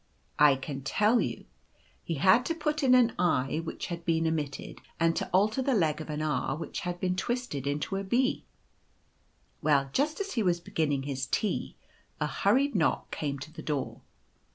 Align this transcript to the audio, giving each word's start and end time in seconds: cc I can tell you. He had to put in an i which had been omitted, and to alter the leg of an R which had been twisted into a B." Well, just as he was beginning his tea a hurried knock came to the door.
cc 0.39 0.45
I 0.47 0.55
can 0.55 0.81
tell 0.81 1.21
you. 1.21 1.45
He 2.03 2.15
had 2.15 2.43
to 2.47 2.55
put 2.55 2.81
in 2.81 2.95
an 2.95 3.13
i 3.19 3.61
which 3.63 3.85
had 3.85 4.03
been 4.03 4.25
omitted, 4.25 4.81
and 4.99 5.15
to 5.15 5.29
alter 5.29 5.61
the 5.61 5.75
leg 5.75 6.01
of 6.01 6.09
an 6.09 6.23
R 6.23 6.55
which 6.55 6.79
had 6.79 6.99
been 6.99 7.15
twisted 7.15 7.67
into 7.67 7.97
a 7.97 8.03
B." 8.03 8.43
Well, 9.61 9.91
just 9.93 10.19
as 10.19 10.33
he 10.33 10.41
was 10.41 10.59
beginning 10.59 11.03
his 11.03 11.27
tea 11.27 11.75
a 12.19 12.25
hurried 12.25 12.73
knock 12.73 13.11
came 13.11 13.37
to 13.37 13.53
the 13.53 13.61
door. 13.61 14.01